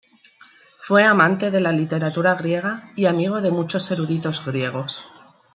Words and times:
Fue 0.79 1.03
amante 1.03 1.51
de 1.51 1.61
la 1.61 1.71
literatura 1.71 2.33
griega 2.33 2.91
y 2.95 3.05
amigo 3.05 3.39
de 3.39 3.51
muchos 3.51 3.91
eruditos 3.91 4.43
griegos. 4.43 5.05